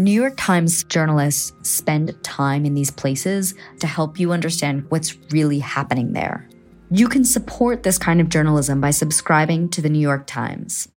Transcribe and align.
New 0.00 0.10
York 0.10 0.32
Times 0.38 0.82
journalists 0.84 1.52
spend 1.60 2.16
time 2.24 2.64
in 2.64 2.72
these 2.72 2.90
places 2.90 3.54
to 3.80 3.86
help 3.86 4.18
you 4.18 4.32
understand 4.32 4.86
what's 4.88 5.14
really 5.30 5.58
happening 5.58 6.14
there. 6.14 6.48
You 6.90 7.06
can 7.06 7.22
support 7.22 7.82
this 7.82 7.98
kind 7.98 8.18
of 8.18 8.30
journalism 8.30 8.80
by 8.80 8.92
subscribing 8.92 9.68
to 9.68 9.82
the 9.82 9.90
New 9.90 9.98
York 9.98 10.26
Times. 10.26 10.88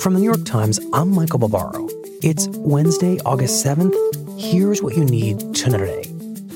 From 0.00 0.14
the 0.14 0.18
New 0.18 0.24
York 0.24 0.44
Times, 0.44 0.80
I'm 0.92 1.12
Michael 1.12 1.38
Barbaro. 1.38 1.88
It's 2.20 2.48
Wednesday, 2.48 3.20
August 3.24 3.64
7th. 3.64 3.94
Here's 4.40 4.82
what 4.82 4.96
you 4.96 5.04
need 5.04 5.54
to 5.54 5.70
know 5.70 5.78
today. 5.78 6.02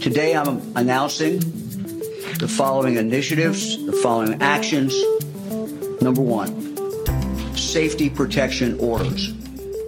Today, 0.00 0.34
I'm 0.34 0.60
announcing 0.74 1.38
the 2.40 2.48
following 2.48 2.96
initiatives, 2.96 3.76
the 3.86 3.92
following 3.92 4.42
actions. 4.42 4.92
Number 6.02 6.20
one, 6.20 6.65
safety 7.76 8.08
protection 8.08 8.74
orders. 8.80 9.34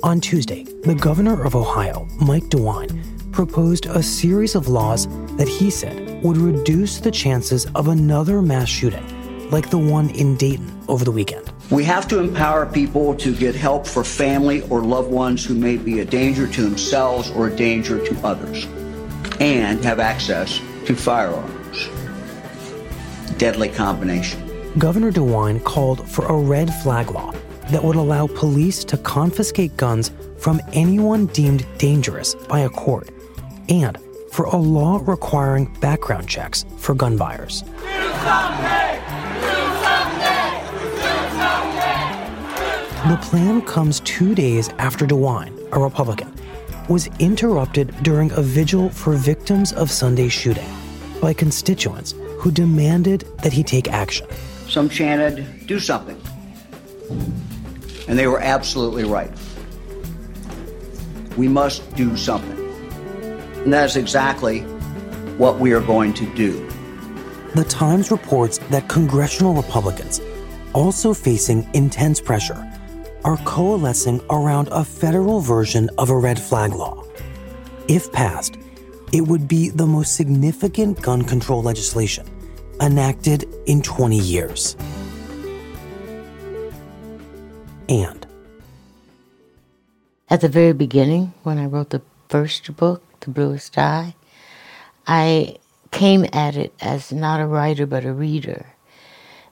On 0.02 0.20
Tuesday, 0.20 0.62
the 0.82 0.94
governor 0.94 1.42
of 1.42 1.56
Ohio, 1.56 2.06
Mike 2.20 2.42
DeWine, 2.50 2.92
proposed 3.32 3.86
a 3.86 4.02
series 4.02 4.54
of 4.54 4.68
laws 4.68 5.06
that 5.38 5.48
he 5.48 5.70
said 5.70 6.22
would 6.22 6.36
reduce 6.36 6.98
the 6.98 7.10
chances 7.10 7.64
of 7.74 7.88
another 7.88 8.42
mass 8.42 8.68
shooting, 8.68 9.50
like 9.50 9.70
the 9.70 9.78
one 9.78 10.10
in 10.10 10.36
Dayton 10.36 10.70
over 10.86 11.02
the 11.02 11.10
weekend. 11.10 11.50
We 11.70 11.82
have 11.84 12.06
to 12.08 12.18
empower 12.18 12.66
people 12.66 13.14
to 13.14 13.34
get 13.34 13.54
help 13.54 13.86
for 13.86 14.04
family 14.04 14.60
or 14.68 14.82
loved 14.82 15.10
ones 15.10 15.42
who 15.42 15.54
may 15.54 15.78
be 15.78 16.00
a 16.00 16.04
danger 16.04 16.46
to 16.46 16.60
themselves 16.60 17.30
or 17.30 17.48
a 17.48 17.56
danger 17.56 18.06
to 18.06 18.14
others, 18.22 18.66
and 19.40 19.82
have 19.82 19.98
access 19.98 20.60
to 20.84 20.94
firearms. 20.94 21.88
Deadly 23.38 23.70
combination. 23.70 24.44
Governor 24.76 25.10
DeWine 25.10 25.64
called 25.64 26.06
for 26.06 26.26
a 26.26 26.34
red 26.34 26.70
flag 26.82 27.10
law 27.12 27.32
that 27.70 27.82
would 27.82 27.96
allow 27.96 28.26
police 28.26 28.84
to 28.84 28.96
confiscate 28.96 29.76
guns 29.76 30.10
from 30.38 30.60
anyone 30.72 31.26
deemed 31.26 31.66
dangerous 31.78 32.34
by 32.34 32.60
a 32.60 32.68
court, 32.68 33.10
and 33.68 33.98
for 34.32 34.46
a 34.46 34.56
law 34.56 35.00
requiring 35.04 35.66
background 35.80 36.28
checks 36.28 36.64
for 36.76 36.94
gun 36.94 37.16
buyers. 37.16 37.62
The 43.08 43.16
plan 43.22 43.62
comes 43.62 44.00
two 44.00 44.34
days 44.34 44.68
after 44.78 45.06
DeWine, 45.06 45.68
a 45.72 45.78
Republican, 45.78 46.32
was 46.88 47.08
interrupted 47.18 47.94
during 48.02 48.30
a 48.32 48.42
vigil 48.42 48.90
for 48.90 49.14
victims 49.14 49.72
of 49.72 49.90
Sunday's 49.90 50.32
shooting 50.32 50.68
by 51.20 51.32
constituents 51.32 52.14
who 52.38 52.50
demanded 52.50 53.20
that 53.42 53.52
he 53.52 53.62
take 53.62 53.88
action. 53.88 54.26
Some 54.68 54.88
chanted, 54.88 55.66
do 55.66 55.80
something. 55.80 56.20
And 58.08 58.18
they 58.18 58.26
were 58.26 58.40
absolutely 58.40 59.04
right. 59.04 59.30
We 61.36 61.46
must 61.46 61.94
do 61.94 62.16
something. 62.16 62.58
And 63.62 63.72
that's 63.72 63.96
exactly 63.96 64.60
what 65.36 65.60
we 65.60 65.72
are 65.72 65.80
going 65.80 66.14
to 66.14 66.34
do. 66.34 66.66
The 67.54 67.64
Times 67.64 68.10
reports 68.10 68.58
that 68.70 68.88
congressional 68.88 69.54
Republicans, 69.54 70.20
also 70.72 71.14
facing 71.14 71.68
intense 71.74 72.20
pressure, 72.20 72.64
are 73.24 73.36
coalescing 73.38 74.20
around 74.30 74.68
a 74.70 74.84
federal 74.84 75.40
version 75.40 75.90
of 75.98 76.10
a 76.10 76.16
red 76.16 76.40
flag 76.40 76.72
law. 76.72 77.04
If 77.88 78.10
passed, 78.12 78.56
it 79.12 79.22
would 79.22 79.48
be 79.48 79.70
the 79.70 79.86
most 79.86 80.14
significant 80.14 81.00
gun 81.02 81.22
control 81.22 81.62
legislation 81.62 82.26
enacted 82.80 83.44
in 83.66 83.82
20 83.82 84.18
years 84.18 84.76
and. 87.88 88.26
At 90.30 90.40
the 90.42 90.48
very 90.48 90.72
beginning, 90.72 91.32
when 91.42 91.58
I 91.58 91.66
wrote 91.66 91.90
the 91.90 92.02
first 92.28 92.76
book, 92.76 93.02
The 93.20 93.30
Bluest 93.30 93.78
Eye, 93.78 94.14
I 95.06 95.56
came 95.90 96.26
at 96.32 96.56
it 96.56 96.74
as 96.80 97.12
not 97.12 97.40
a 97.40 97.46
writer 97.46 97.86
but 97.86 98.04
a 98.04 98.12
reader, 98.12 98.66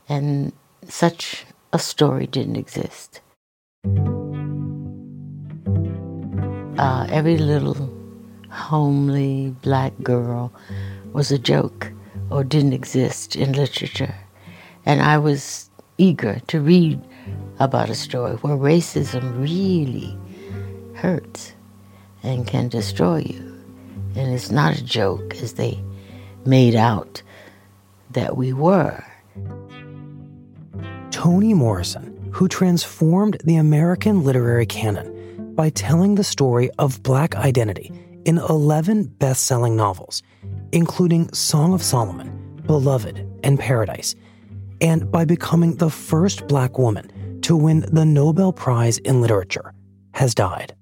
and 0.08 0.52
such 0.86 1.46
a 1.72 1.78
story 1.78 2.26
didn't 2.26 2.56
exist. 2.56 3.20
Uh, 6.78 7.06
every 7.10 7.38
little 7.38 7.90
homely 8.50 9.54
black 9.62 9.92
girl 10.02 10.52
was 11.12 11.32
a 11.32 11.38
joke 11.38 11.90
or 12.30 12.44
didn't 12.44 12.74
exist 12.74 13.34
in 13.34 13.52
literature. 13.52 14.14
And 14.84 15.00
I 15.00 15.16
was 15.16 15.70
eager 15.96 16.40
to 16.48 16.60
read 16.60 17.00
about 17.58 17.90
a 17.90 17.94
story 17.94 18.34
where 18.36 18.56
racism 18.56 19.40
really 19.40 20.16
hurts 20.94 21.52
and 22.22 22.46
can 22.46 22.68
destroy 22.68 23.18
you. 23.18 23.64
And 24.14 24.32
it's 24.32 24.50
not 24.50 24.76
a 24.76 24.84
joke 24.84 25.34
as 25.36 25.54
they 25.54 25.82
made 26.44 26.74
out 26.74 27.22
that 28.10 28.36
we 28.36 28.52
were. 28.52 29.04
Toni 31.10 31.54
Morrison, 31.54 32.30
who 32.32 32.48
transformed 32.48 33.38
the 33.44 33.56
American 33.56 34.22
literary 34.22 34.66
canon 34.66 35.54
by 35.54 35.70
telling 35.70 36.14
the 36.14 36.24
story 36.24 36.70
of 36.78 37.02
black 37.02 37.34
identity 37.36 37.90
in 38.24 38.38
11 38.38 39.04
best 39.04 39.44
selling 39.44 39.76
novels, 39.76 40.22
including 40.72 41.32
Song 41.32 41.72
of 41.72 41.82
Solomon, 41.82 42.60
Beloved, 42.66 43.26
and 43.42 43.58
Paradise, 43.58 44.14
and 44.80 45.10
by 45.10 45.24
becoming 45.24 45.76
the 45.76 45.90
first 45.90 46.46
black 46.46 46.78
woman 46.78 47.10
to 47.46 47.54
win 47.54 47.84
the 47.92 48.04
Nobel 48.04 48.52
Prize 48.52 48.98
in 48.98 49.20
Literature, 49.20 49.72
has 50.14 50.34
died. 50.34 50.74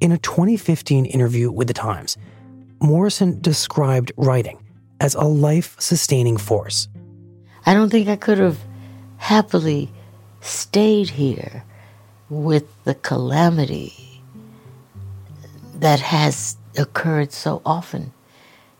In 0.00 0.10
a 0.10 0.16
2015 0.16 1.04
interview 1.04 1.52
with 1.52 1.68
The 1.68 1.74
Times, 1.74 2.16
Morrison 2.80 3.38
described 3.42 4.12
writing 4.16 4.64
as 4.98 5.14
a 5.14 5.24
life 5.24 5.78
sustaining 5.78 6.38
force. 6.38 6.88
I 7.66 7.74
don't 7.74 7.90
think 7.90 8.08
I 8.08 8.16
could 8.16 8.38
have 8.38 8.58
happily 9.18 9.90
stayed 10.40 11.10
here 11.10 11.64
with 12.30 12.64
the 12.84 12.94
calamity 12.94 14.22
that 15.74 16.00
has 16.00 16.56
occurred 16.78 17.30
so 17.30 17.60
often 17.66 18.14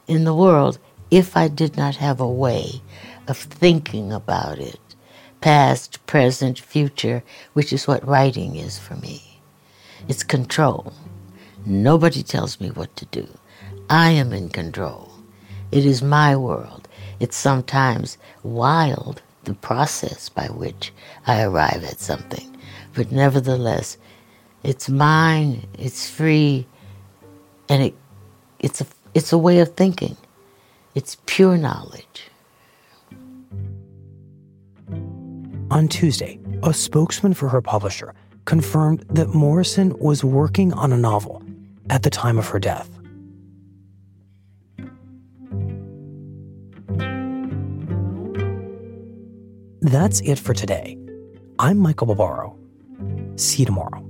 in 0.06 0.24
the 0.24 0.34
world 0.34 0.78
if 1.10 1.36
I 1.36 1.48
did 1.48 1.76
not 1.76 1.96
have 1.96 2.18
a 2.18 2.26
way 2.26 2.80
of 3.28 3.36
thinking 3.36 4.10
about 4.10 4.58
it 4.58 4.80
past, 5.40 6.04
present, 6.06 6.58
future, 6.58 7.22
which 7.52 7.72
is 7.72 7.86
what 7.86 8.06
writing 8.06 8.56
is 8.56 8.78
for 8.78 8.94
me. 8.96 9.40
It's 10.08 10.22
control. 10.22 10.92
Nobody 11.64 12.22
tells 12.22 12.60
me 12.60 12.70
what 12.70 12.94
to 12.96 13.06
do. 13.06 13.26
I 13.90 14.10
am 14.10 14.32
in 14.32 14.48
control. 14.48 15.10
It 15.72 15.84
is 15.84 16.02
my 16.02 16.36
world. 16.36 16.88
It's 17.18 17.36
sometimes 17.36 18.18
wild, 18.42 19.22
the 19.44 19.54
process 19.54 20.28
by 20.28 20.46
which 20.46 20.92
I 21.26 21.42
arrive 21.42 21.84
at 21.84 22.00
something. 22.00 22.56
But 22.94 23.12
nevertheless, 23.12 23.96
it's 24.62 24.88
mine, 24.88 25.66
it's 25.78 26.08
free, 26.08 26.66
and 27.68 27.82
it, 27.82 27.94
it's, 28.58 28.80
a, 28.80 28.86
it's 29.14 29.32
a 29.32 29.38
way 29.38 29.60
of 29.60 29.74
thinking. 29.74 30.16
It's 30.94 31.18
pure 31.26 31.56
knowledge. 31.56 32.30
On 35.70 35.88
Tuesday, 35.88 36.38
a 36.62 36.72
spokesman 36.72 37.34
for 37.34 37.48
her 37.48 37.60
publisher 37.60 38.14
confirmed 38.44 39.04
that 39.10 39.34
Morrison 39.34 39.98
was 39.98 40.22
working 40.22 40.72
on 40.72 40.92
a 40.92 40.96
novel 40.96 41.42
at 41.90 42.04
the 42.04 42.10
time 42.10 42.38
of 42.38 42.48
her 42.48 42.60
death. 42.60 42.88
That's 49.80 50.20
it 50.20 50.38
for 50.38 50.54
today. 50.54 50.96
I'm 51.58 51.78
Michael 51.78 52.06
Barbaro. 52.06 52.56
See 53.34 53.62
you 53.62 53.66
tomorrow. 53.66 54.05